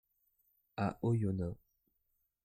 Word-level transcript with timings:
À 0.77 0.97
Oyonnax. 1.03 1.59